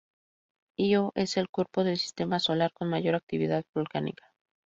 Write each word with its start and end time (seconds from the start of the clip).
Ío 0.79 1.11
es 1.13 1.37
el 1.37 1.47
cuerpo 1.51 1.83
del 1.83 1.99
sistema 1.99 2.39
solar 2.39 2.73
con 2.73 2.89
mayor 2.89 3.13
actividad 3.13 3.63
volcánica. 3.75 4.31